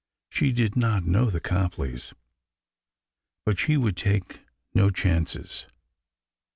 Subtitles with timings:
[0.31, 2.11] She did not know the Copleys,
[3.45, 4.39] but she would take
[4.73, 5.67] no chances.